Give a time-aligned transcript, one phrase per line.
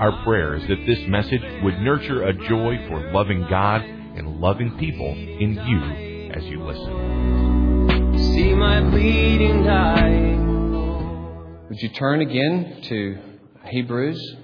[0.00, 4.78] Our prayer is that this message would nurture a joy for loving God and loving
[4.78, 8.16] people in you as you listen.
[8.32, 11.68] See my bleeding dying.
[11.68, 13.18] Would you turn again to
[13.66, 14.36] Hebrews?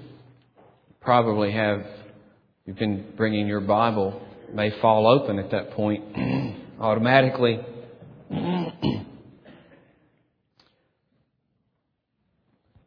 [1.01, 1.83] Probably have,
[2.67, 4.21] you've been bringing your Bible,
[4.53, 6.03] may fall open at that point
[6.79, 7.59] automatically.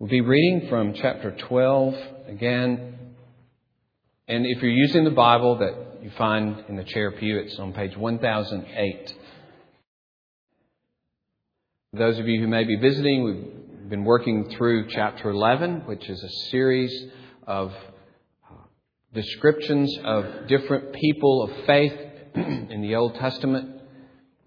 [0.01, 1.95] We'll be reading from chapter 12
[2.31, 2.95] again.
[4.29, 7.73] And if you're using the Bible that you find in the chair pew, it's on
[7.73, 9.15] page 1008.
[11.93, 16.23] Those of you who may be visiting, we've been working through chapter 11, which is
[16.23, 16.95] a series
[17.47, 17.73] of
[18.49, 18.55] uh,
[19.13, 21.99] descriptions of different people of faith
[22.35, 23.81] in the Old Testament.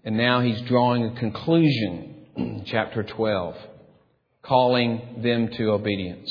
[0.04, 3.56] And now he's drawing a conclusion chapter 12
[4.42, 6.30] calling them to obedience.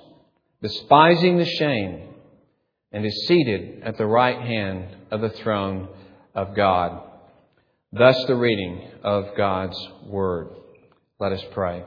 [0.61, 2.09] despising the shame,
[2.91, 5.87] and is seated at the right hand of the throne
[6.35, 7.01] of God.
[7.93, 10.49] Thus the reading of God's Word.
[11.19, 11.83] Let us pray.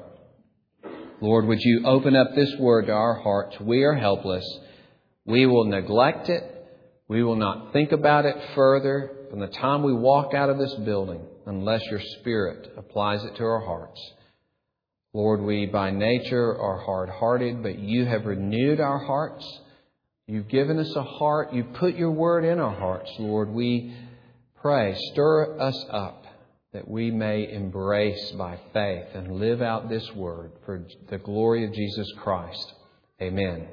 [1.20, 3.58] Lord, would you open up this Word to our hearts?
[3.60, 4.44] We are helpless.
[5.24, 6.42] We will neglect it.
[7.08, 10.74] We will not think about it further from the time we walk out of this
[10.84, 14.00] building unless your Spirit applies it to our hearts.
[15.14, 19.46] Lord, we by nature are hard hearted, but you have renewed our hearts.
[20.26, 21.52] You've given us a heart.
[21.52, 23.50] You've put your word in our hearts, Lord.
[23.50, 23.94] We
[24.60, 26.26] pray, stir us up
[26.72, 31.72] that we may embrace by faith and live out this word for the glory of
[31.72, 32.74] Jesus Christ.
[33.22, 33.68] Amen.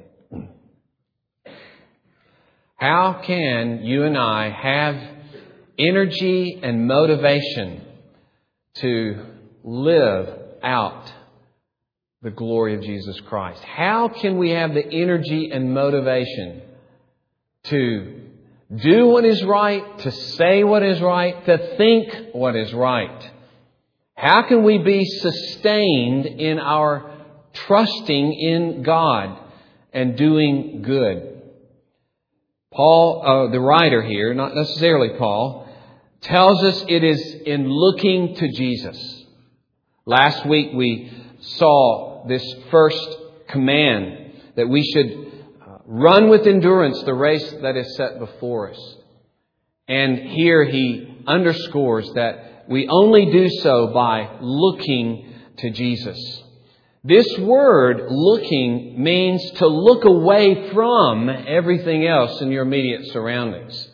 [2.76, 4.96] How can you and I have
[5.76, 7.84] energy and motivation
[8.76, 9.26] to
[9.64, 11.12] live out
[12.22, 13.62] the glory of Jesus Christ?
[13.64, 16.62] How can we have the energy and motivation
[17.64, 18.20] to
[18.74, 23.30] do what is right, to say what is right, to think what is right?
[24.14, 27.10] How can we be sustained in our
[27.52, 29.38] trusting in God
[29.92, 31.42] and doing good?
[32.72, 35.68] Paul, uh, the writer here, not necessarily Paul,
[36.22, 39.24] tells us it is in looking to Jesus.
[40.06, 43.16] Last week we saw this first
[43.48, 48.96] command that we should uh, run with endurance the race that is set before us.
[49.88, 56.18] And here he underscores that we only do so by looking to Jesus.
[57.04, 63.88] This word, looking, means to look away from everything else in your immediate surroundings.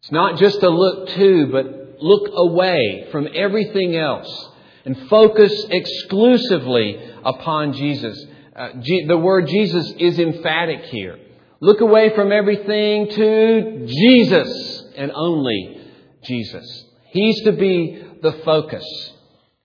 [0.00, 4.50] It's not just to look to, but look away from everything else
[4.84, 8.24] and focus exclusively upon Jesus.
[8.54, 11.18] Uh, G- the word Jesus is emphatic here.
[11.60, 15.80] Look away from everything to Jesus and only
[16.24, 16.84] Jesus.
[17.10, 18.84] He's to be the focus.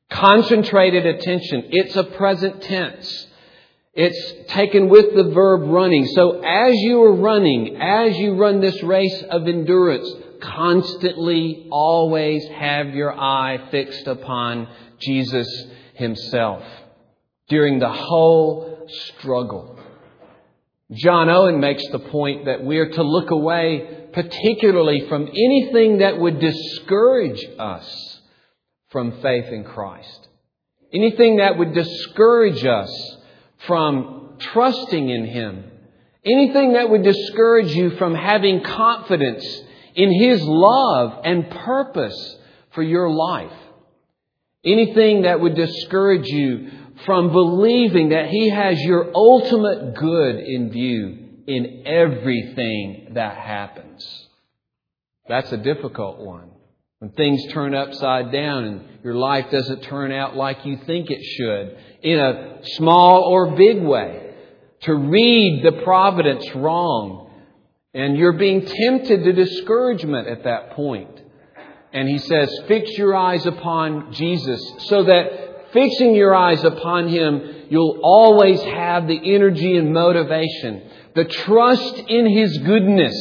[0.09, 1.65] Concentrated attention.
[1.71, 3.27] It's a present tense.
[3.93, 6.05] It's taken with the verb running.
[6.07, 10.09] So as you are running, as you run this race of endurance,
[10.41, 14.67] constantly always have your eye fixed upon
[14.99, 15.47] Jesus
[15.93, 16.63] himself
[17.47, 19.79] during the whole struggle.
[20.91, 26.17] John Owen makes the point that we are to look away particularly from anything that
[26.17, 28.19] would discourage us
[28.89, 30.27] from faith in Christ.
[30.91, 33.17] Anything that would discourage us
[33.67, 35.63] from trusting in Him.
[36.25, 39.45] Anything that would discourage you from having confidence
[39.95, 42.37] in His love and purpose
[42.71, 43.51] for your life.
[44.63, 46.71] Anything that would discourage you
[47.05, 54.27] from believing that He has your ultimate good in view in everything that happens.
[55.27, 56.51] That's a difficult one.
[56.99, 61.23] When things turn upside down and your life doesn't turn out like you think it
[61.23, 64.33] should, in a small or big way,
[64.81, 67.28] to read the providence wrong,
[67.93, 71.21] and you're being tempted to discouragement at that point.
[71.91, 77.65] And he says, fix your eyes upon Jesus so that fixing your eyes upon Him,
[77.69, 83.15] you'll always have the energy and motivation, the trust in His goodness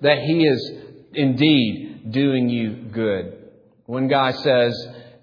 [0.00, 0.72] that He is
[1.14, 3.50] indeed doing you good.
[3.86, 4.74] One guy says,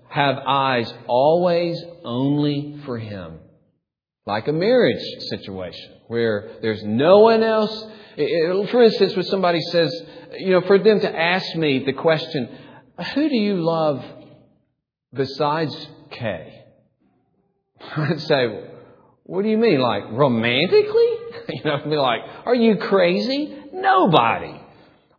[0.09, 3.39] have eyes always only for Him.
[4.25, 7.85] Like a marriage situation where there's no one else.
[8.15, 9.91] For instance, when somebody says,
[10.39, 12.49] you know, for them to ask me the question,
[13.13, 14.03] who do you love
[15.13, 15.75] besides
[16.09, 16.63] Kay?
[17.97, 18.47] I'd say,
[19.25, 19.79] what do you mean?
[19.79, 21.17] Like romantically?
[21.49, 23.55] you know, I'd be like, are you crazy?
[23.73, 24.59] Nobody.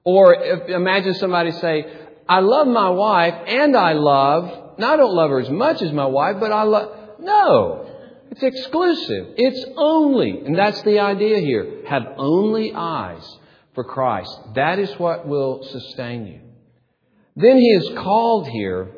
[0.02, 1.86] Or if, imagine somebody say,
[2.28, 5.92] I love my wife and I love, now I don't love her as much as
[5.92, 7.85] my wife, but I love, no.
[8.38, 9.28] It's exclusive.
[9.38, 11.84] It's only, and that's the idea here.
[11.88, 13.24] Have only eyes
[13.74, 14.30] for Christ.
[14.54, 16.40] That is what will sustain you.
[17.34, 18.92] Then he is called here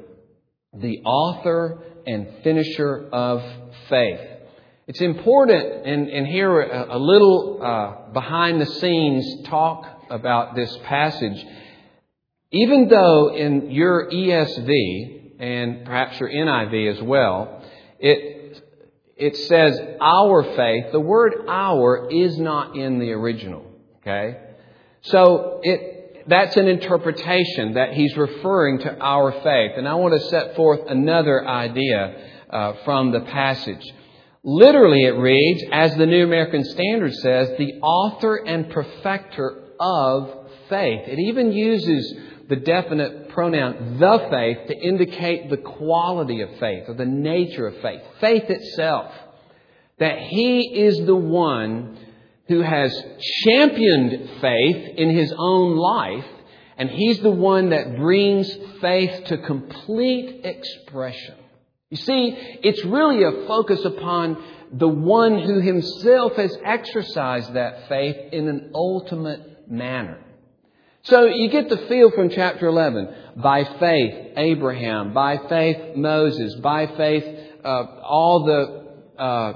[0.74, 3.44] the author and finisher of
[3.88, 4.18] faith.
[4.88, 10.76] It's important, and, and here a, a little uh, behind the scenes talk about this
[10.84, 11.46] passage.
[12.50, 17.62] Even though in your ESV and perhaps your NIV as well,
[18.00, 18.37] it,
[19.18, 23.64] it says our faith, the word our is not in the original.
[24.00, 24.38] Okay?
[25.02, 29.72] So it, that's an interpretation that he's referring to our faith.
[29.76, 33.84] And I want to set forth another idea uh, from the passage.
[34.44, 41.08] Literally, it reads, as the New American Standard says, the author and perfecter of faith.
[41.08, 42.14] It even uses
[42.48, 47.80] the definite pronoun the faith to indicate the quality of faith or the nature of
[47.80, 48.02] faith.
[48.20, 49.12] Faith itself.
[50.00, 51.96] That He is the one
[52.48, 52.92] who has
[53.44, 56.24] championed faith in his own life,
[56.78, 61.36] and he's the one that brings faith to complete expression.
[61.90, 62.34] You see,
[62.64, 64.42] it's really a focus upon
[64.72, 70.24] the one who himself has exercised that faith in an ultimate manner.
[71.04, 73.08] So you get the feel from chapter 11.
[73.36, 75.14] By faith, Abraham.
[75.14, 76.56] By faith, Moses.
[76.56, 77.24] By faith,
[77.64, 79.52] uh, all the, uh,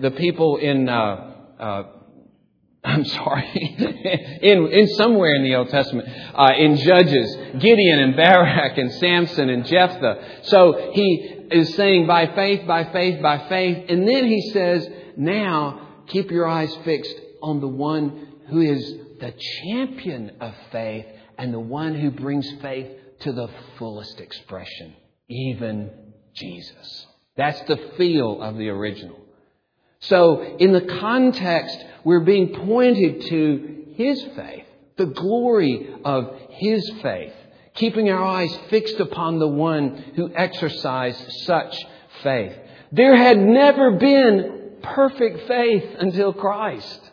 [0.00, 1.82] the people in, uh, uh,
[2.84, 3.50] I'm sorry,
[4.42, 9.50] in, in somewhere in the Old Testament, uh, in Judges, Gideon and Barak and Samson
[9.50, 10.42] and Jephthah.
[10.44, 13.86] So he is saying by faith, by faith, by faith.
[13.88, 19.34] And then he says, now keep your eyes fixed on the one who is the
[19.62, 21.06] champion of faith
[21.38, 22.88] and the one who brings faith
[23.20, 23.48] to the
[23.78, 24.94] fullest expression,
[25.28, 25.90] even
[26.34, 27.06] Jesus.
[27.36, 29.18] That's the feel of the original.
[30.00, 34.66] So, in the context, we're being pointed to His faith,
[34.96, 37.32] the glory of His faith,
[37.74, 41.76] keeping our eyes fixed upon the one who exercised such
[42.22, 42.56] faith.
[42.92, 47.05] There had never been perfect faith until Christ.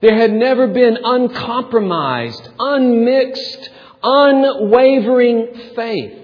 [0.00, 3.70] There had never been uncompromised, unmixed,
[4.02, 6.22] unwavering faith.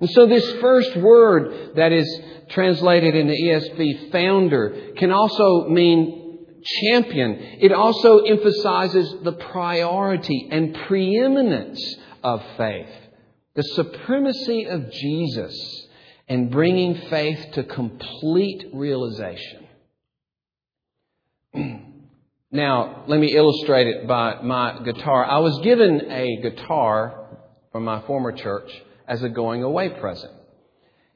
[0.00, 6.46] And so this first word that is translated in the ESV, founder, can also mean
[6.90, 7.38] champion.
[7.60, 11.80] It also emphasizes the priority and preeminence
[12.24, 12.90] of faith,
[13.54, 15.86] the supremacy of Jesus,
[16.28, 19.68] and bringing faith to complete realization.
[22.54, 25.24] now, let me illustrate it by my guitar.
[25.24, 27.40] I was given a guitar
[27.72, 28.70] from my former church
[29.08, 30.32] as a going away present.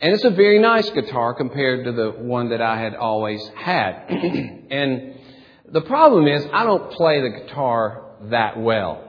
[0.01, 4.07] And it's a very nice guitar compared to the one that I had always had.
[4.71, 5.15] and
[5.71, 9.09] the problem is, I don't play the guitar that well.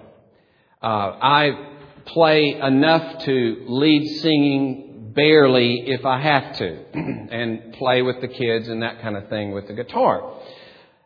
[0.83, 8.21] Uh, I play enough to lead singing barely if I have to, and play with
[8.21, 10.35] the kids and that kind of thing with the guitar.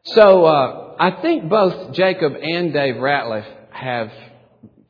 [0.06, 4.12] So uh, I think both Jacob and Dave Ratliff have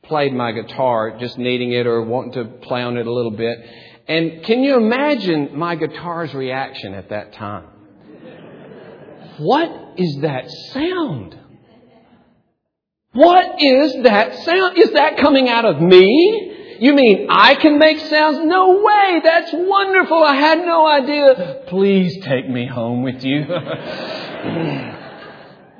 [0.02, 3.58] played my guitar, just needing it or wanting to play on it a little bit.
[4.08, 7.66] And can you imagine my guitar's reaction at that time?
[9.38, 11.38] What is that sound?
[13.12, 14.78] What is that sound?
[14.78, 16.76] Is that coming out of me?
[16.80, 18.38] You mean I can make sounds?
[18.44, 19.20] No way!
[19.22, 20.24] That's wonderful!
[20.24, 21.62] I had no idea.
[21.68, 23.44] Please take me home with you.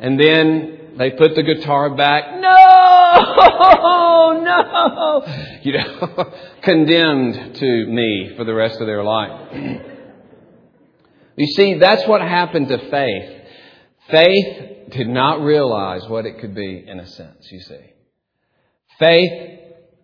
[0.04, 2.38] And then they put the guitar back.
[2.38, 2.50] No!
[4.34, 5.24] No!
[5.62, 6.32] You know,
[6.62, 9.80] condemned to me for the rest of their life.
[11.36, 13.30] You see, that's what happened to faith.
[14.10, 17.94] Faith did not realize what it could be in a sense, you see.
[18.98, 19.60] Faith,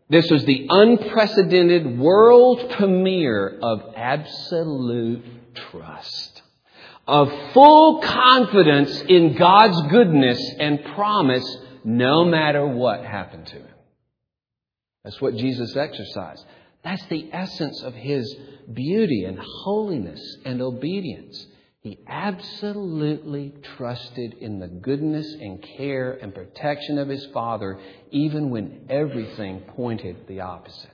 [0.08, 6.39] this was the unprecedented world premiere of absolute trust,
[7.10, 11.44] of full confidence in God's goodness and promise
[11.82, 13.74] no matter what happened to him.
[15.02, 16.44] That's what Jesus exercised.
[16.84, 18.32] That's the essence of his
[18.72, 21.46] beauty and holiness and obedience.
[21.80, 27.80] He absolutely trusted in the goodness and care and protection of his Father,
[28.12, 30.90] even when everything pointed the opposite.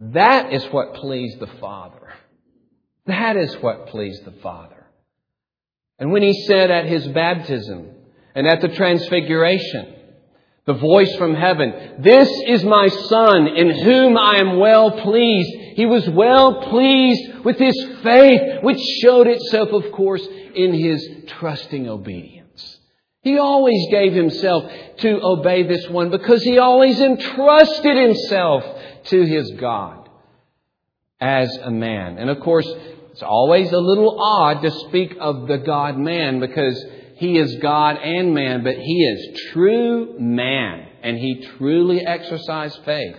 [0.00, 2.12] That is what pleased the Father.
[3.06, 4.86] That is what pleased the Father.
[5.98, 7.90] And when he said at his baptism
[8.34, 9.94] and at the transfiguration,
[10.66, 15.76] the voice from heaven, This is my Son in whom I am well pleased.
[15.76, 21.88] He was well pleased with his faith, which showed itself, of course, in his trusting
[21.88, 22.78] obedience.
[23.22, 28.64] He always gave himself to obey this one because he always entrusted himself
[29.04, 30.08] to his God
[31.20, 32.18] as a man.
[32.18, 32.70] And of course,
[33.14, 36.84] it's always a little odd to speak of the God man because
[37.16, 40.88] he is God and man, but He is true man.
[41.02, 43.16] And He truly exercised faith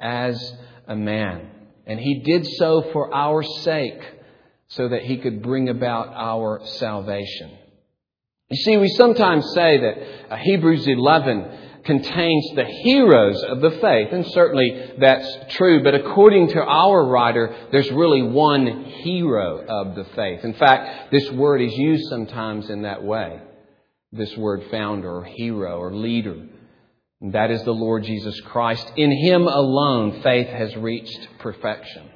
[0.00, 0.54] as
[0.88, 1.50] a man.
[1.86, 4.00] And He did so for our sake
[4.68, 7.50] so that He could bring about our salvation.
[8.48, 14.08] You see, we sometimes say that uh, Hebrews 11 contains the heroes of the faith,
[14.12, 20.04] and certainly that's true, but according to our writer, there's really one hero of the
[20.16, 20.44] faith.
[20.44, 23.40] In fact, this word is used sometimes in that way.
[24.12, 26.46] This word founder or hero or leader.
[27.20, 28.92] And that is the Lord Jesus Christ.
[28.96, 32.10] In Him alone, faith has reached perfection.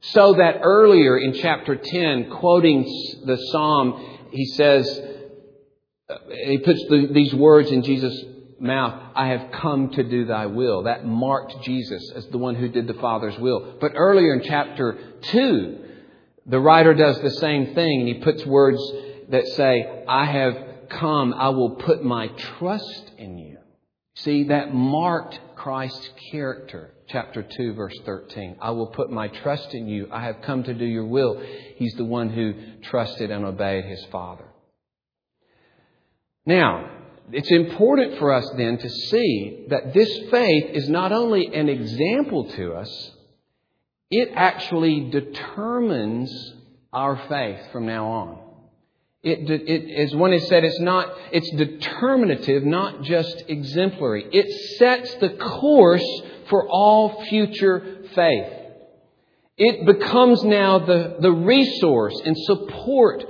[0.00, 2.84] So that earlier in chapter 10, quoting
[3.26, 4.88] the psalm, he says,
[6.08, 6.14] uh,
[6.46, 8.24] he puts the, these words in Jesus'
[8.60, 10.84] mouth, I have come to do thy will.
[10.84, 13.76] That marked Jesus as the one who did the Father's will.
[13.80, 15.78] But earlier in chapter 2,
[16.46, 18.80] the writer does the same thing and he puts words
[19.28, 20.56] that say, I have
[20.88, 23.58] come, I will put my trust in you.
[24.16, 26.94] See, that marked Christ's character.
[27.08, 28.56] Chapter 2, verse 13.
[28.60, 30.08] I will put my trust in you.
[30.12, 31.42] I have come to do your will.
[31.76, 34.44] He's the one who trusted and obeyed his Father.
[36.46, 36.99] Now,
[37.32, 42.50] it's important for us then to see that this faith is not only an example
[42.52, 43.10] to us,
[44.10, 46.32] it actually determines
[46.92, 48.38] our faith from now on.
[49.22, 54.26] It, it, as one has said, it's not, it's determinative, not just exemplary.
[54.32, 58.52] It sets the course for all future faith.
[59.58, 63.24] It becomes now the, the resource and support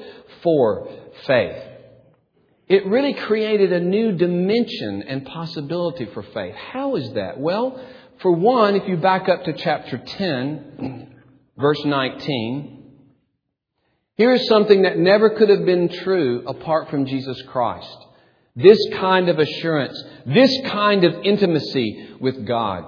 [0.44, 0.88] for
[1.26, 1.69] faith.
[2.70, 6.54] It really created a new dimension and possibility for faith.
[6.54, 7.40] How is that?
[7.40, 7.84] Well,
[8.22, 11.16] for one, if you back up to chapter 10,
[11.58, 12.84] verse 19,
[14.16, 18.06] here is something that never could have been true apart from Jesus Christ.
[18.54, 22.84] This kind of assurance, this kind of intimacy with God.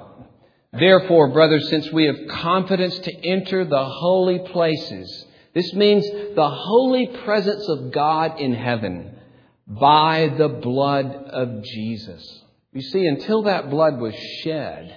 [0.72, 7.08] Therefore, brothers, since we have confidence to enter the holy places, this means the holy
[7.24, 9.18] presence of God in heaven
[9.66, 12.42] by the blood of Jesus.
[12.72, 14.96] You see, until that blood was shed,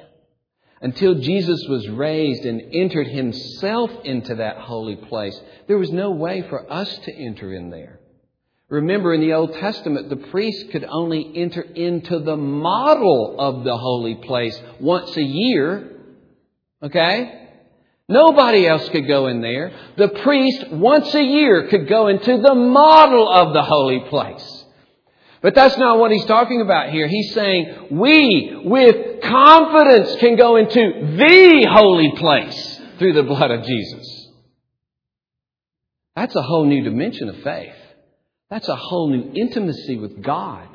[0.82, 6.44] until Jesus was raised and entered himself into that holy place, there was no way
[6.44, 8.00] for us to enter in there.
[8.68, 13.78] Remember, in the Old Testament, the priest could only enter into the model of the
[13.78, 15.92] holy place once a year.
[16.82, 17.45] Okay?
[18.08, 19.72] Nobody else could go in there.
[19.98, 24.66] The priest, once a year, could go into the model of the holy place.
[25.42, 27.08] But that's not what he's talking about here.
[27.08, 33.64] He's saying we, with confidence, can go into the holy place through the blood of
[33.64, 34.32] Jesus.
[36.16, 37.76] That's a whole new dimension of faith.
[38.50, 40.68] That's a whole new intimacy with God.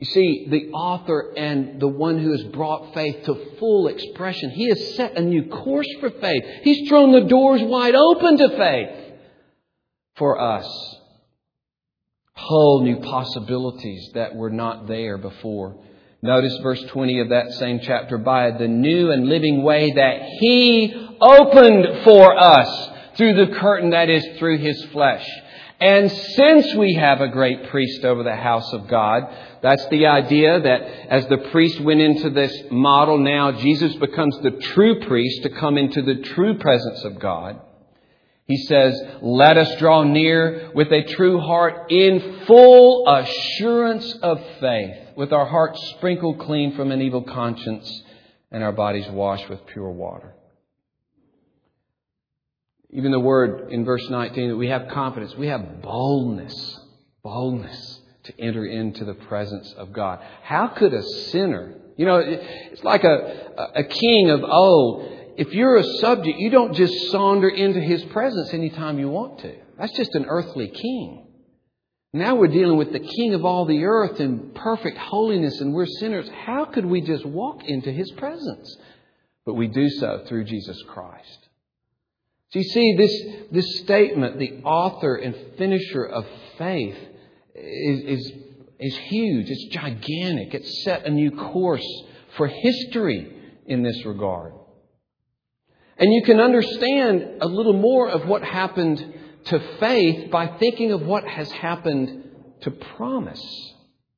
[0.00, 4.68] You see, the author and the one who has brought faith to full expression, he
[4.68, 6.44] has set a new course for faith.
[6.62, 9.18] He's thrown the doors wide open to faith
[10.16, 10.98] for us
[12.38, 15.76] whole new possibilities that were not there before.
[16.22, 21.16] Notice verse 20 of that same chapter by the new and living way that He
[21.20, 25.28] opened for us through the curtain that is through His flesh.
[25.80, 29.28] And since we have a great priest over the house of God,
[29.62, 34.50] that's the idea that as the priest went into this model, now Jesus becomes the
[34.50, 37.60] true priest to come into the true presence of God.
[38.46, 44.96] He says, let us draw near with a true heart in full assurance of faith,
[45.16, 48.02] with our hearts sprinkled clean from an evil conscience
[48.50, 50.34] and our bodies washed with pure water.
[52.90, 56.80] Even the word in verse 19 that we have confidence, we have boldness,
[57.22, 60.20] boldness to enter into the presence of God.
[60.42, 65.16] How could a sinner, you know, it's like a, a king of old.
[65.36, 69.54] If you're a subject, you don't just saunter into his presence anytime you want to.
[69.78, 71.26] That's just an earthly king.
[72.14, 75.86] Now we're dealing with the king of all the earth in perfect holiness and we're
[75.86, 76.28] sinners.
[76.46, 78.76] How could we just walk into his presence?
[79.44, 81.47] But we do so through Jesus Christ.
[82.50, 86.26] So you see, this, this statement, the author and finisher of
[86.56, 86.96] faith,
[87.54, 88.32] is, is,
[88.80, 89.50] is huge.
[89.50, 90.54] It's gigantic.
[90.54, 91.86] It set a new course
[92.36, 93.32] for history
[93.66, 94.54] in this regard.
[95.98, 99.14] And you can understand a little more of what happened
[99.46, 102.30] to faith by thinking of what has happened
[102.62, 103.42] to promise.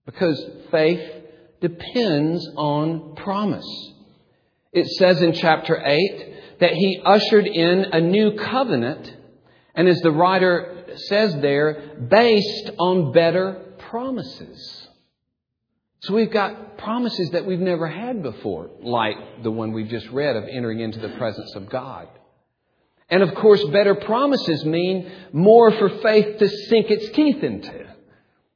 [0.06, 1.00] Because faith
[1.60, 3.66] depends on promise.
[4.72, 9.16] It says in chapter 8, that he ushered in a new covenant,
[9.74, 14.88] and as the writer says there, based on better promises.
[16.00, 20.36] So we've got promises that we've never had before, like the one we've just read
[20.36, 22.08] of entering into the presence of God.
[23.10, 27.86] And of course, better promises mean more for faith to sink its teeth into.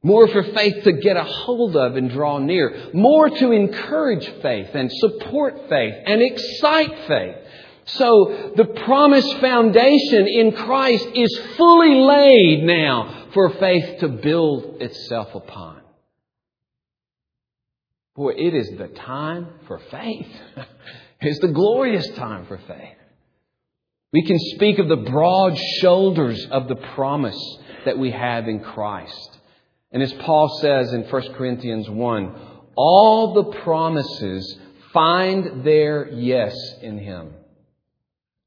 [0.02, 2.90] More for faith to get a hold of and draw near.
[2.92, 7.36] More to encourage faith and support faith and excite faith.
[7.86, 15.34] So the promised foundation in Christ is fully laid now for faith to build itself
[15.34, 15.80] upon.
[18.16, 20.28] Boy, it is the time for faith.
[21.20, 22.96] it's the glorious time for faith.
[24.12, 29.38] We can speak of the broad shoulders of the promise that we have in Christ.
[29.90, 32.36] And as Paul says in 1 Corinthians 1,
[32.76, 34.58] all the promises
[34.92, 37.34] find their yes in Him.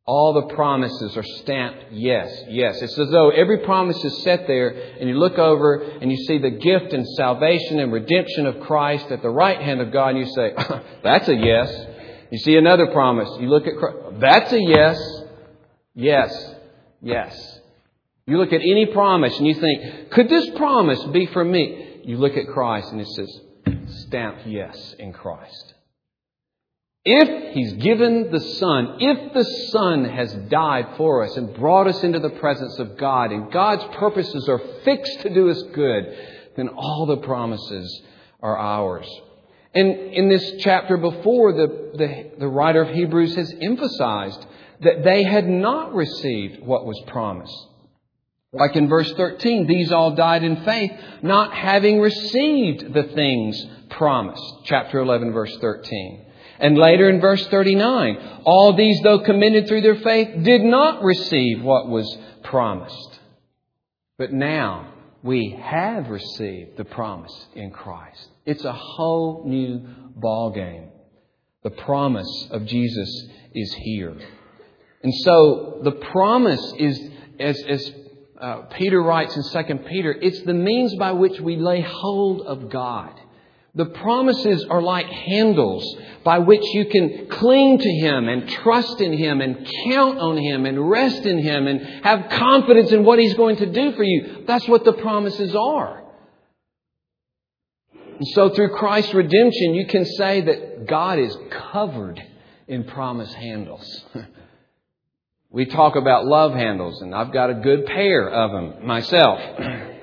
[0.08, 2.82] All the promises are stamped yes, yes.
[2.82, 6.38] It's as though every promise is set there and you look over and you see
[6.38, 10.20] the gift and salvation and redemption of Christ at the right hand of God and
[10.20, 10.54] you say,
[11.04, 11.86] that's a yes.
[12.32, 13.30] You see another promise.
[13.42, 13.98] You look at Christ.
[14.22, 15.22] That's a yes.
[15.94, 16.56] Yes.
[17.02, 17.60] Yes.
[18.26, 22.02] You look at any promise and you think, could this promise be for me?
[22.06, 23.42] You look at Christ and it says,
[24.04, 25.74] stamped yes in Christ.
[27.10, 32.04] If He's given the Son, if the Son has died for us and brought us
[32.04, 36.04] into the presence of God, and God's purposes are fixed to do us good,
[36.58, 38.02] then all the promises
[38.42, 39.08] are ours.
[39.74, 41.68] And in this chapter before, the,
[41.98, 44.46] the, the writer of Hebrews has emphasized
[44.82, 47.56] that they had not received what was promised.
[48.52, 50.92] Like in verse 13, these all died in faith,
[51.22, 54.44] not having received the things promised.
[54.66, 56.26] Chapter 11, verse 13.
[56.60, 61.62] And later in verse 39, all these, though commended through their faith, did not receive
[61.62, 63.20] what was promised.
[64.18, 68.30] But now we have received the promise in Christ.
[68.46, 69.88] It's a whole new
[70.20, 70.90] ballgame.
[71.64, 74.16] The promise of Jesus is here.
[75.04, 77.00] And so the promise is,
[77.40, 77.92] as, as
[78.40, 82.70] uh, Peter writes in 2 Peter, it's the means by which we lay hold of
[82.70, 83.20] God.
[83.78, 89.14] The promises are like handles by which you can cling to Him and trust in
[89.14, 93.36] Him and count on Him and rest in Him and have confidence in what He's
[93.36, 94.46] going to do for you.
[94.48, 96.04] That's what the promises are.
[97.94, 101.38] And so through Christ's redemption, you can say that God is
[101.72, 102.20] covered
[102.68, 104.06] in promise handles.
[105.52, 109.40] we talk about love handles, and I've got a good pair of them myself.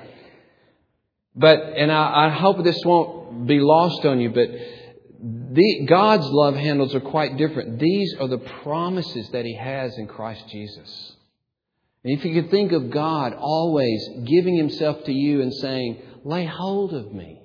[1.35, 4.49] But, and I, I hope this won't be lost on you, but
[5.51, 7.79] the, God's love handles are quite different.
[7.79, 11.15] These are the promises that He has in Christ Jesus.
[12.03, 16.45] And if you could think of God always giving Himself to you and saying, lay
[16.45, 17.41] hold of me.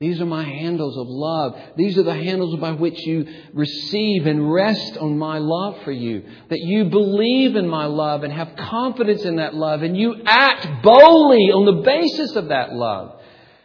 [0.00, 1.58] These are my handles of love.
[1.76, 6.22] These are the handles by which you receive and rest on my love for you.
[6.50, 10.84] That you believe in my love and have confidence in that love and you act
[10.84, 13.17] boldly on the basis of that love.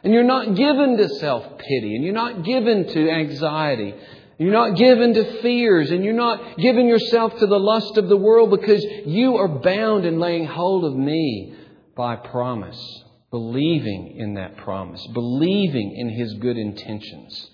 [0.03, 3.95] And you're not given to self-pity and you're not given to anxiety.
[4.37, 8.17] You're not given to fears and you're not giving yourself to the lust of the
[8.17, 11.55] world because you are bound in laying hold of me
[11.95, 17.49] by promise, believing in that promise, believing in His good intentions.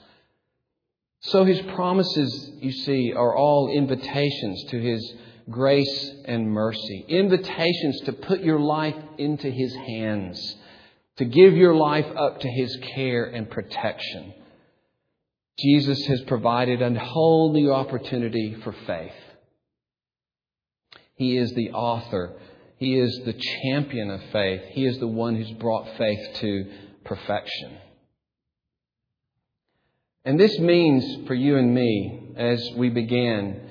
[1.21, 5.13] So His promises, you see, are all invitations to His
[5.49, 10.55] grace and mercy, invitations to put your life into His hands,
[11.19, 14.33] to give your life up to His care and protection.
[15.59, 19.11] Jesus has provided a whole new opportunity for faith.
[21.15, 22.37] He is the author.
[22.77, 24.61] He is the champion of faith.
[24.69, 26.71] He is the one who's brought faith to
[27.03, 27.77] perfection.
[30.23, 33.68] And this means for you and me, as we begin,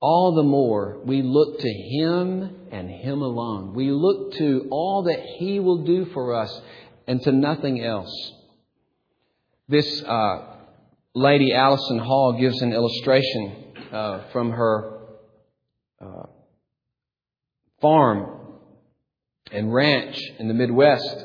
[0.00, 3.74] all the more we look to Him and Him alone.
[3.74, 6.60] We look to all that He will do for us
[7.06, 8.10] and to nothing else.
[9.68, 10.56] This uh,
[11.14, 15.00] lady, Allison Hall, gives an illustration uh, from her
[16.00, 16.26] uh,
[17.80, 18.40] farm
[19.52, 21.24] and ranch in the Midwest.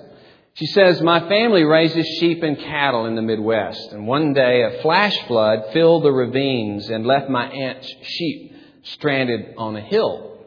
[0.55, 4.81] She says, My family raises sheep and cattle in the Midwest, and one day a
[4.81, 8.54] flash flood filled the ravines and left my aunt's sheep
[8.85, 10.37] stranded on a hill.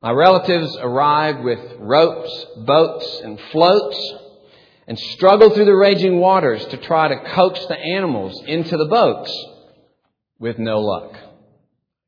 [0.00, 4.14] My relatives arrived with ropes, boats, and floats
[4.86, 9.30] and struggled through the raging waters to try to coax the animals into the boats
[10.38, 11.14] with no luck.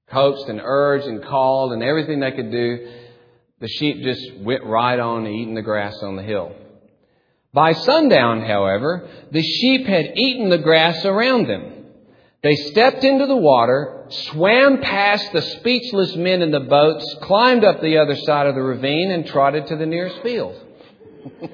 [0.09, 2.91] Coaxed and urged and called and everything they could do,
[3.61, 6.55] the sheep just went right on eating the grass on the hill.
[7.53, 11.85] By sundown, however, the sheep had eaten the grass around them.
[12.43, 17.81] They stepped into the water, swam past the speechless men in the boats, climbed up
[17.81, 20.55] the other side of the ravine, and trotted to the nearest field.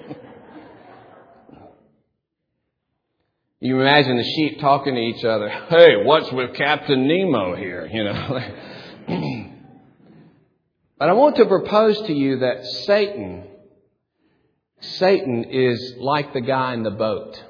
[3.61, 5.49] you imagine the sheep talking to each other.
[5.69, 7.87] Hey, what's with Captain Nemo here?
[7.87, 8.41] You know.
[10.99, 13.45] but I want to propose to you that Satan,
[14.81, 17.43] Satan is like the guy in the boat.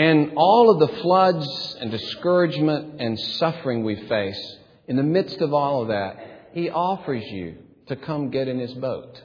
[0.00, 4.56] And all of the floods and discouragement and suffering we face,
[4.88, 7.56] in the midst of all of that, He offers you
[7.88, 9.22] to come get in His boat.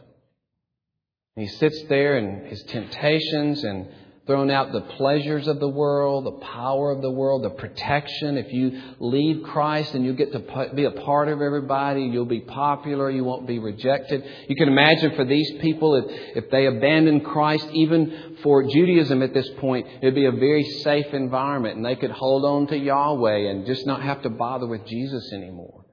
[1.37, 3.87] And he sits there in His temptations and
[4.25, 8.37] thrown out the pleasures of the world, the power of the world, the protection.
[8.37, 12.41] If you leave Christ and you get to be a part of everybody, you'll be
[12.41, 14.23] popular, you won't be rejected.
[14.47, 16.05] You can imagine for these people, if,
[16.43, 21.13] if they abandon Christ, even for Judaism at this point, it'd be a very safe
[21.13, 24.87] environment and they could hold on to Yahweh and just not have to bother with
[24.87, 25.85] Jesus anymore.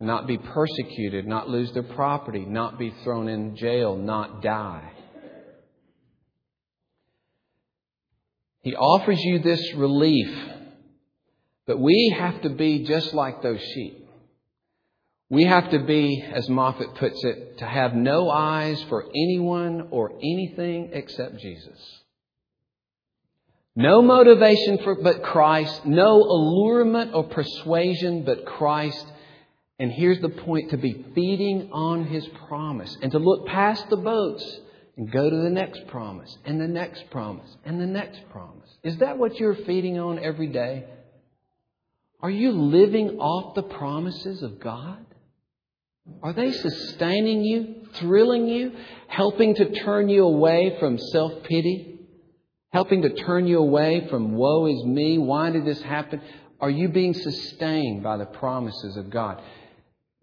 [0.00, 4.93] Not be persecuted, not lose their property, not be thrown in jail, not die.
[8.64, 10.34] He offers you this relief.
[11.66, 14.08] But we have to be just like those sheep.
[15.28, 20.12] We have to be, as Moffatt puts it, to have no eyes for anyone or
[20.16, 21.78] anything except Jesus.
[23.76, 29.04] No motivation for but Christ, no allurement or persuasion but Christ.
[29.78, 33.96] And here's the point to be feeding on his promise and to look past the
[33.96, 34.60] boats
[34.96, 38.68] and go to the next promise and the next promise and the next promise.
[38.82, 40.84] Is that what you're feeding on every day?
[42.20, 45.04] Are you living off the promises of God?
[46.22, 48.72] Are they sustaining you, thrilling you,
[49.08, 52.00] helping to turn you away from self pity?
[52.72, 56.20] Helping to turn you away from woe is me, why did this happen?
[56.60, 59.40] Are you being sustained by the promises of God?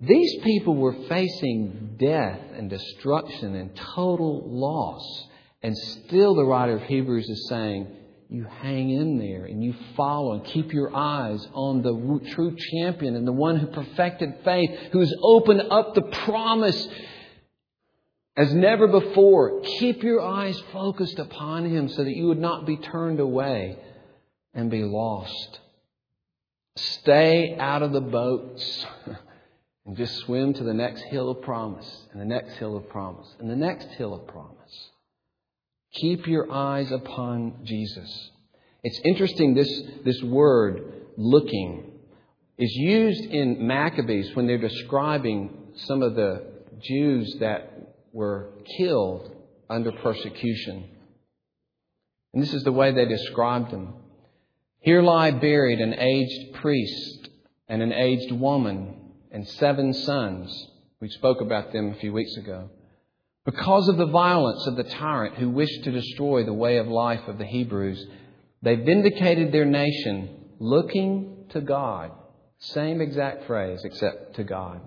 [0.01, 5.27] These people were facing death and destruction and total loss.
[5.61, 7.87] And still, the writer of Hebrews is saying,
[8.31, 13.15] you hang in there and you follow and keep your eyes on the true champion
[13.15, 16.87] and the one who perfected faith, who's opened up the promise
[18.37, 19.61] as never before.
[19.61, 23.77] Keep your eyes focused upon him so that you would not be turned away
[24.53, 25.59] and be lost.
[26.77, 28.85] Stay out of the boats.
[29.85, 33.27] And just swim to the next hill of promise, and the next hill of promise,
[33.39, 34.89] and the next hill of promise.
[35.93, 38.31] Keep your eyes upon Jesus.
[38.83, 41.91] It's interesting, this, this word, looking,
[42.57, 46.45] is used in Maccabees when they're describing some of the
[46.81, 49.35] Jews that were killed
[49.69, 50.89] under persecution.
[52.33, 53.95] And this is the way they described them.
[54.79, 57.29] Here lie buried an aged priest
[57.67, 59.00] and an aged woman
[59.31, 60.67] and seven sons.
[60.99, 62.69] We spoke about them a few weeks ago.
[63.45, 67.27] Because of the violence of the tyrant who wished to destroy the way of life
[67.27, 68.05] of the Hebrews,
[68.61, 72.11] they vindicated their nation looking to God.
[72.59, 74.81] Same exact phrase, except to God.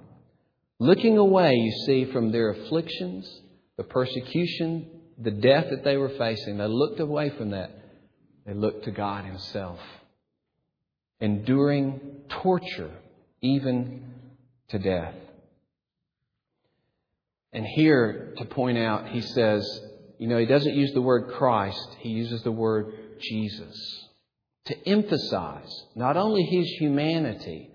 [0.78, 3.28] Looking away, you see, from their afflictions,
[3.76, 4.87] the persecution,
[5.18, 6.59] the death that they were facing.
[6.59, 7.70] They looked away from that.
[8.46, 9.80] They looked to God Himself,
[11.20, 12.00] enduring
[12.42, 12.90] torture,
[13.40, 14.13] even
[14.68, 15.14] to death.
[17.53, 19.64] And here, to point out, he says,
[20.18, 24.09] you know, he doesn't use the word Christ, he uses the word Jesus.
[24.66, 27.70] To emphasize not only his humanity,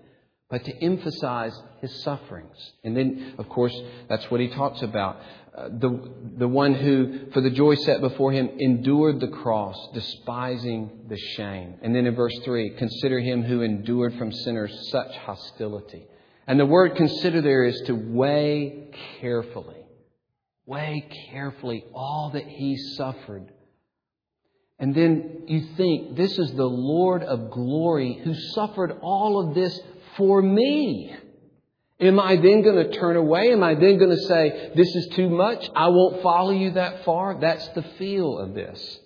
[0.50, 2.56] but to emphasize his sufferings.
[2.82, 3.74] And then, of course,
[4.08, 5.18] that's what he talks about.
[5.56, 11.06] Uh, the, the one who, for the joy set before him, endured the cross, despising
[11.08, 11.76] the shame.
[11.82, 16.06] And then in verse 3, consider him who endured from sinners such hostility.
[16.50, 19.86] And the word consider there is to weigh carefully.
[20.66, 23.52] Weigh carefully all that he suffered.
[24.80, 29.78] And then you think, this is the Lord of glory who suffered all of this
[30.16, 31.14] for me.
[32.00, 33.52] Am I then going to turn away?
[33.52, 35.70] Am I then going to say, this is too much?
[35.76, 37.38] I won't follow you that far?
[37.40, 38.98] That's the feel of this.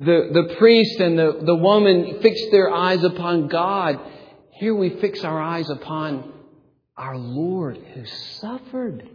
[0.00, 4.00] The, the priest and the, the woman fixed their eyes upon God.
[4.64, 6.32] Here we fix our eyes upon
[6.96, 9.06] our Lord who suffered.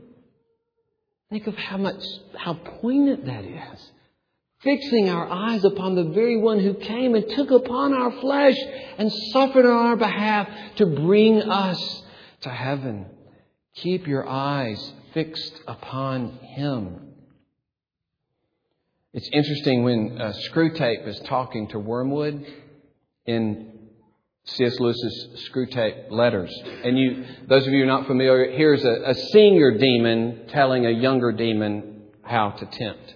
[1.32, 2.04] Think of how much,
[2.38, 3.92] how poignant that is
[4.62, 8.58] fixing our eyes upon the very one who came and took upon our flesh
[9.00, 12.04] and suffered on our behalf to bring us
[12.42, 13.08] to heaven.
[13.74, 17.14] Keep your eyes fixed upon him.
[19.14, 22.46] It's interesting when uh, Screwtape is talking to Wormwood
[23.26, 23.79] in
[24.46, 24.80] C.S.
[24.80, 26.52] Lewis's Screwtape letters.
[26.84, 31.32] And you, those of you not familiar, here's a, a senior demon telling a younger
[31.32, 33.16] demon how to tempt.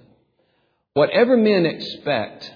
[0.94, 2.52] Whatever men expect,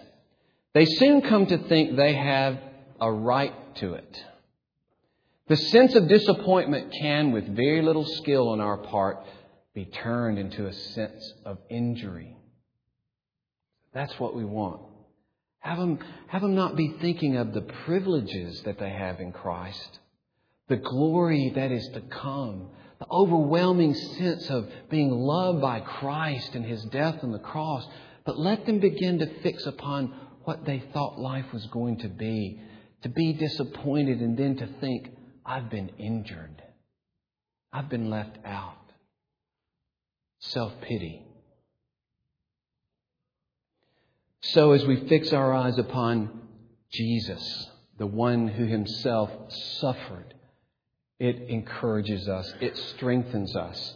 [0.74, 2.60] they soon come to think they have
[3.02, 4.24] a right to it.
[5.48, 9.24] The sense of disappointment can, with very little skill on our part,
[9.74, 12.36] be turned into a sense of injury.
[13.94, 14.82] That's what we want.
[15.68, 20.00] Have them, have them not be thinking of the privileges that they have in Christ,
[20.70, 26.64] the glory that is to come, the overwhelming sense of being loved by Christ and
[26.64, 27.86] His death on the cross.
[28.24, 32.62] But let them begin to fix upon what they thought life was going to be,
[33.04, 35.10] to be disappointed and then to think,
[35.46, 36.64] I've been injured.
[37.74, 38.78] I've been left out.
[40.40, 41.27] Self pity.
[44.52, 46.42] So, as we fix our eyes upon
[46.92, 49.30] Jesus, the one who himself
[49.80, 50.34] suffered,
[51.20, 53.96] it encourages us, it strengthens us.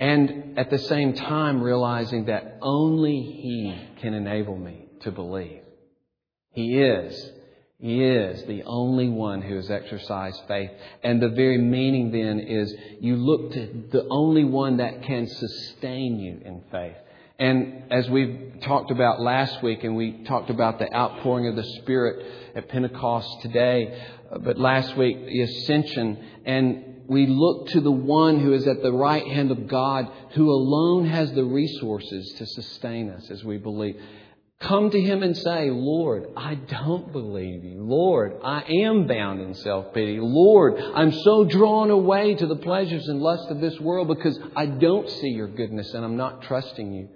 [0.00, 5.62] And at the same time, realizing that only He can enable me to believe.
[6.50, 7.30] He is.
[7.78, 10.70] He is the only one who has exercised faith.
[11.02, 16.18] And the very meaning then is you look to the only one that can sustain
[16.18, 16.96] you in faith.
[17.38, 21.64] And as we talked about last week, and we talked about the outpouring of the
[21.80, 27.90] Spirit at Pentecost today, uh, but last week, the ascension, and we look to the
[27.90, 32.46] one who is at the right hand of God, who alone has the resources to
[32.46, 34.00] sustain us as we believe.
[34.60, 37.82] Come to him and say, Lord, I don't believe you.
[37.82, 40.18] Lord, I am bound in self pity.
[40.20, 44.66] Lord, I'm so drawn away to the pleasures and lust of this world because I
[44.66, 47.08] don't see your goodness and I'm not trusting you.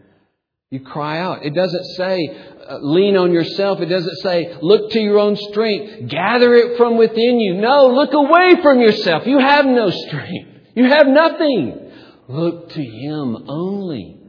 [0.71, 1.47] You cry out.
[1.47, 2.29] It doesn't say
[2.69, 3.81] uh, lean on yourself.
[3.81, 6.09] It doesn't say look to your own strength.
[6.11, 7.55] Gather it from within you.
[7.55, 9.27] No, look away from yourself.
[9.27, 10.51] You have no strength.
[10.75, 11.91] You have nothing.
[12.29, 14.21] Look to Him only.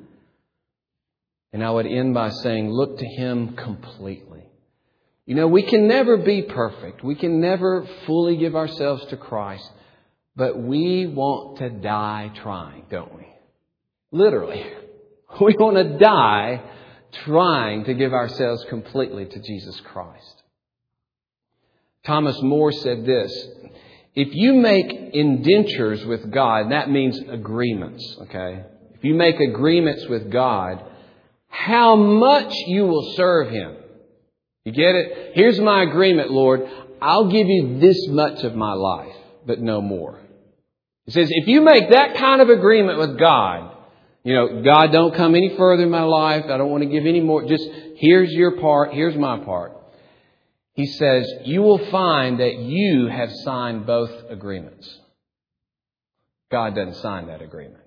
[1.51, 4.45] And I would end by saying look to Him completely.
[5.25, 7.03] You know, we can never be perfect.
[7.03, 9.69] We can never fully give ourselves to Christ.
[10.35, 13.27] But we want to die trying, don't we?
[14.11, 14.65] Literally.
[15.41, 16.61] We want to die
[17.25, 20.43] trying to give ourselves completely to Jesus Christ.
[22.05, 23.31] Thomas More said this
[24.15, 28.63] If you make indentures with God, that means agreements, okay?
[28.95, 30.83] If you make agreements with God,
[31.47, 33.75] how much you will serve Him.
[34.65, 35.31] You get it?
[35.35, 36.61] Here's my agreement, Lord.
[37.01, 39.15] I'll give you this much of my life,
[39.45, 40.19] but no more.
[41.05, 43.68] He says, if you make that kind of agreement with God,
[44.29, 46.45] you know, God, don't come any further in my life.
[46.45, 47.47] I don't want to give any more.
[47.47, 48.93] Just here's your part.
[48.93, 49.75] Here's my part.
[50.73, 54.87] He says, you will find that you have signed both agreements.
[56.51, 57.83] God doesn't sign that agreement.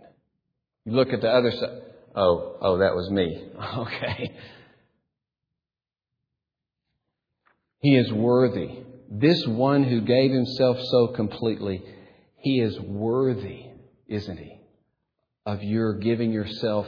[0.85, 1.83] You look at the other side.
[2.17, 3.41] Oh, oh, that was me.
[3.79, 4.35] Okay.
[7.79, 8.81] He is worthy.
[9.09, 11.85] This one who gave himself so completely,
[12.39, 13.67] He is worthy,
[14.09, 14.59] isn't He,
[15.45, 16.87] of your giving yourself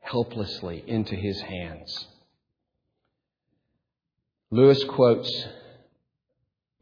[0.00, 2.06] helplessly into His hands.
[4.50, 5.30] Lewis quotes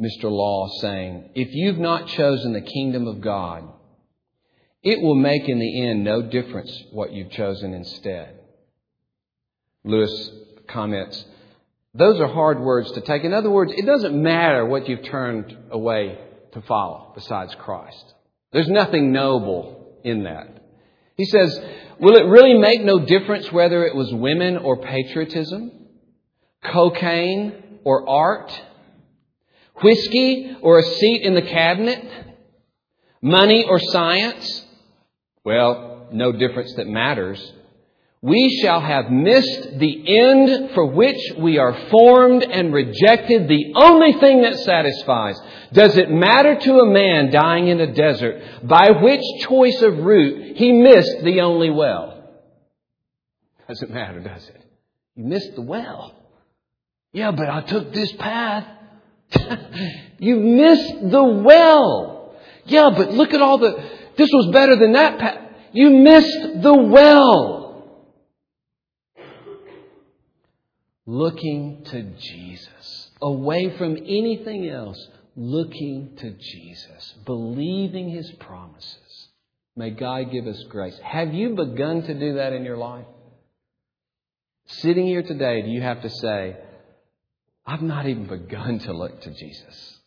[0.01, 0.25] Mr.
[0.25, 3.65] Law saying, If you've not chosen the kingdom of God,
[4.83, 8.39] it will make in the end no difference what you've chosen instead.
[9.85, 10.31] Lewis
[10.69, 11.25] comments,
[11.95, 13.25] those are hard words to take.
[13.25, 16.19] In other words, it doesn't matter what you've turned away
[16.53, 18.15] to follow besides Christ.
[18.53, 20.60] There's nothing noble in that.
[21.21, 21.61] He says,
[21.99, 25.71] will it really make no difference whether it was women or patriotism?
[26.65, 27.53] Cocaine
[27.85, 28.51] or art?
[29.83, 32.03] Whiskey or a seat in the cabinet?
[33.21, 34.65] Money or science?
[35.45, 37.53] Well, no difference that matters
[38.23, 44.13] we shall have missed the end for which we are formed and rejected the only
[44.13, 45.41] thing that satisfies.
[45.73, 50.59] Does it matter to a man dying in a desert by which choice of route
[50.59, 52.23] he missed the only well?
[53.67, 54.67] Doesn't matter, does it?
[55.15, 56.15] You missed the well.
[57.13, 58.67] Yeah, but I took this path.
[60.19, 62.35] you missed the well.
[62.67, 63.83] Yeah, but look at all the,
[64.19, 65.39] this was better than that path.
[65.73, 67.60] You missed the well.
[71.07, 74.99] Looking to Jesus, away from anything else,
[75.37, 79.29] looking to Jesus, believing His promises.
[79.77, 80.99] May God give us grace.
[81.03, 83.07] Have you begun to do that in your life?
[84.67, 86.57] Sitting here today, do you have to say,
[87.67, 89.99] I've not even begun to look to Jesus?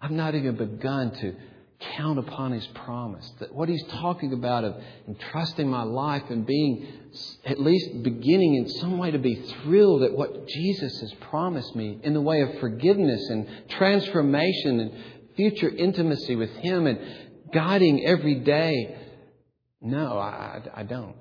[0.00, 1.34] I've not even begun to
[1.96, 3.30] count upon His promise.
[3.40, 4.76] That what He's talking about of
[5.08, 6.86] entrusting my life and being
[7.44, 11.98] at least beginning in some way to be thrilled at what Jesus has promised me
[12.02, 14.92] in the way of forgiveness and transformation and
[15.36, 16.98] future intimacy with Him and
[17.52, 18.96] guiding every day.
[19.80, 21.16] No, I, I don't.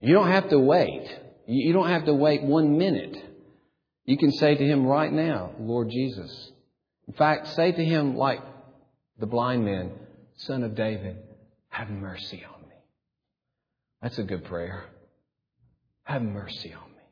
[0.00, 1.08] You don't have to wait.
[1.46, 3.16] You don't have to wait one minute.
[4.04, 6.50] You can say to Him right now, Lord Jesus.
[7.06, 8.40] In fact, say to Him like
[9.18, 9.92] the blind man,
[10.36, 11.16] Son of David,
[11.68, 12.76] have mercy on me.
[14.02, 14.84] That's a good prayer.
[16.04, 17.02] Have mercy on me.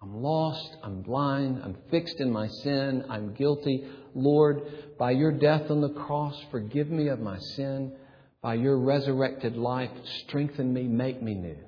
[0.00, 0.76] I'm lost.
[0.82, 1.60] I'm blind.
[1.62, 3.04] I'm fixed in my sin.
[3.10, 3.86] I'm guilty.
[4.14, 4.62] Lord,
[4.98, 7.92] by your death on the cross, forgive me of my sin.
[8.40, 9.90] By your resurrected life,
[10.24, 11.58] strengthen me, make me new.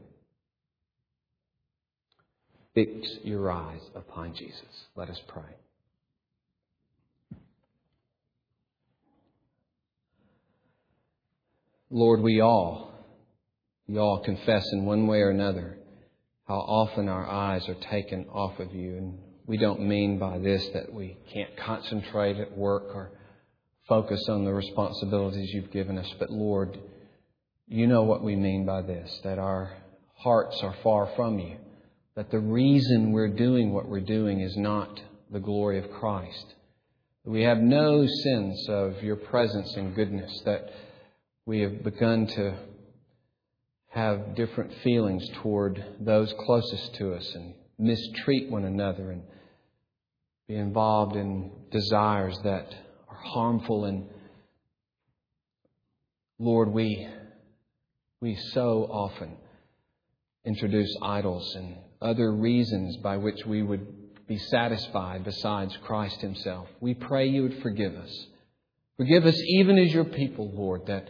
[2.74, 4.86] Fix your eyes upon Jesus.
[4.94, 5.59] Let us pray.
[11.92, 12.92] Lord, we all,
[13.88, 15.76] we all confess in one way or another
[16.46, 18.96] how often our eyes are taken off of you.
[18.96, 23.10] And we don't mean by this that we can't concentrate at work or
[23.88, 26.08] focus on the responsibilities you've given us.
[26.20, 26.78] But Lord,
[27.66, 29.72] you know what we mean by this, that our
[30.14, 31.56] hearts are far from you,
[32.14, 35.00] that the reason we're doing what we're doing is not
[35.32, 36.54] the glory of Christ.
[37.24, 40.70] We have no sense of your presence and goodness, that
[41.46, 42.56] we have begun to
[43.88, 49.22] have different feelings toward those closest to us and mistreat one another and
[50.46, 52.72] be involved in desires that
[53.08, 54.06] are harmful and
[56.38, 57.08] Lord we
[58.20, 59.36] we so often
[60.44, 63.86] introduce idols and other reasons by which we would
[64.26, 66.68] be satisfied besides Christ himself.
[66.80, 68.26] We pray you would forgive us.
[68.96, 71.08] Forgive us even as your people, Lord, that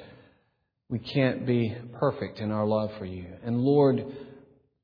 [0.91, 3.27] we can't be perfect in our love for you.
[3.45, 4.05] And Lord,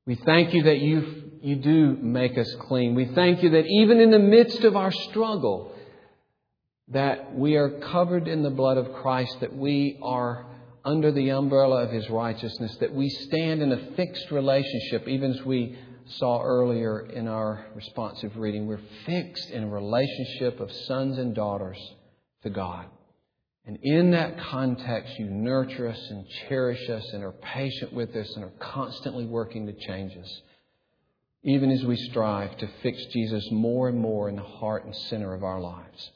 [0.05, 2.95] we thank you that you, you do make us clean.
[2.95, 5.73] We thank you that even in the midst of our struggle,
[6.87, 10.45] that we are covered in the blood of Christ, that we are
[10.85, 15.43] under the umbrella of His righteousness, that we stand in a fixed relationship, even as
[15.43, 18.65] we saw earlier in our responsive reading.
[18.65, 21.77] We're fixed in a relationship of sons and daughters
[22.43, 22.85] to God.
[23.67, 28.33] And in that context, you nurture us and cherish us and are patient with us
[28.35, 30.41] and are constantly working to change us,
[31.43, 35.33] even as we strive to fix Jesus more and more in the heart and center
[35.33, 36.11] of our lives.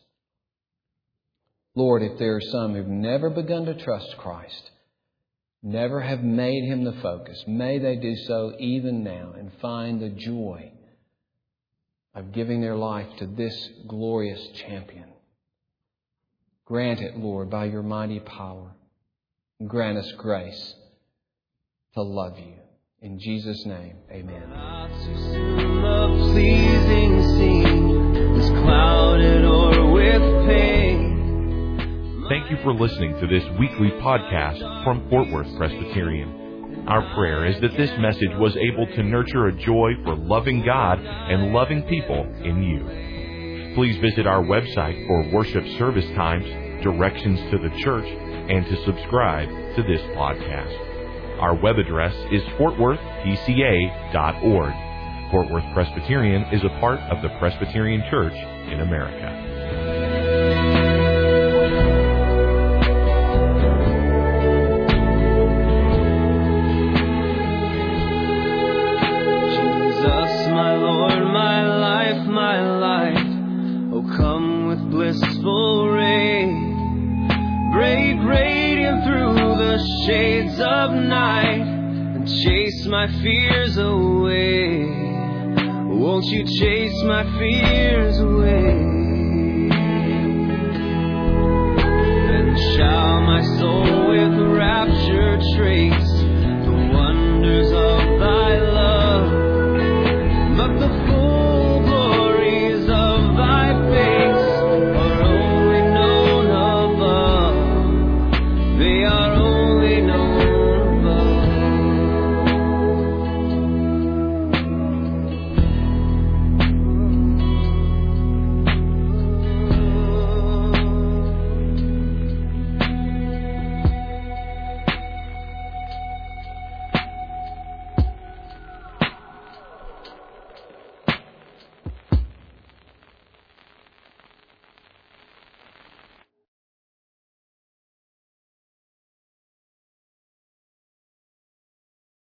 [1.76, 4.72] Lord, if there are some who've never begun to trust Christ,
[5.62, 10.10] never have made him the focus, may they do so even now and find the
[10.10, 10.72] joy
[12.16, 15.11] of giving their life to this glorious champion.
[16.66, 18.76] Grant it, Lord, by your mighty power.
[19.68, 20.76] Grant us grace
[21.93, 22.53] to love you.
[23.01, 24.43] In Jesus' name, amen.
[32.30, 36.86] Thank you for listening to this weekly podcast from Fort Worth Presbyterian.
[36.88, 40.99] Our prayer is that this message was able to nurture a joy for loving God
[40.99, 43.11] and loving people in you.
[43.76, 46.45] Please visit our website for worship service times,
[46.84, 50.78] directions to the church, and to subscribe to this podcast.
[51.39, 54.74] Our web address is fortworthpca.org.
[55.32, 58.36] Fort Worth Presbyterian is a part of the Presbyterian Church
[58.72, 59.51] in America.
[74.22, 77.28] Come with blissful rain.
[77.74, 84.86] Break radiant through the shades of night and chase my fears away.
[85.88, 88.78] Won't you chase my fears away?
[92.30, 96.13] Then shall my soul with rapture trace
[96.67, 98.01] the wonders of